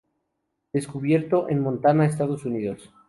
Descubierto 0.73 1.47
en 1.47 1.61
Montana, 1.61 2.07
Estados 2.07 2.43
Unidos. 2.45 2.89